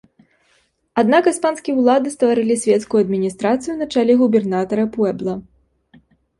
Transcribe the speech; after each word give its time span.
Аднак 1.01 1.23
іспанскія 1.31 1.75
ўлады 1.81 2.13
стварылі 2.15 2.57
свецкую 2.63 2.99
адміністрацыю 3.05 3.79
на 3.85 3.91
чале 3.95 4.13
губернатара 4.25 4.91
пуэбла. 4.99 5.41